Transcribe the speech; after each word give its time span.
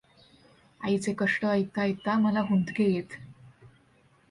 आईचे 0.81 1.13
कष्ट 1.17 1.45
ऐकता 1.45 1.81
ऐकता 1.81 2.17
मला 2.19 2.41
हुंदके 2.41 2.83
येत. 2.83 3.17